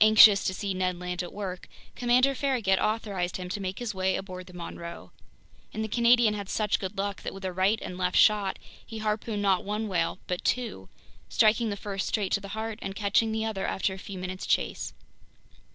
Anxious 0.00 0.42
to 0.44 0.54
see 0.54 0.72
Ned 0.72 0.98
Land 0.98 1.22
at 1.22 1.34
work, 1.34 1.68
Commander 1.94 2.34
Farragut 2.34 2.78
authorized 2.78 3.36
him 3.36 3.50
to 3.50 3.60
make 3.60 3.78
his 3.78 3.94
way 3.94 4.16
aboard 4.16 4.46
the 4.46 4.54
Monroe. 4.54 5.10
And 5.74 5.84
the 5.84 5.88
Canadian 5.88 6.32
had 6.32 6.48
such 6.48 6.78
good 6.78 6.96
luck 6.96 7.20
that 7.20 7.34
with 7.34 7.44
a 7.44 7.52
right 7.52 7.78
and 7.82 7.98
left 7.98 8.16
shot, 8.16 8.58
he 8.86 9.00
harpooned 9.00 9.42
not 9.42 9.64
one 9.64 9.86
whale 9.86 10.18
but 10.28 10.42
two, 10.46 10.88
striking 11.28 11.68
the 11.68 11.76
first 11.76 12.08
straight 12.08 12.32
to 12.32 12.40
the 12.40 12.48
heart 12.56 12.78
and 12.80 12.94
catching 12.96 13.32
the 13.32 13.44
other 13.44 13.66
after 13.66 13.92
a 13.92 13.98
few 13.98 14.18
minutes' 14.18 14.46
chase! 14.46 14.94